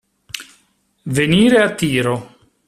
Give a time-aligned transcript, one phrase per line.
[1.19, 2.35] Venire a tiro.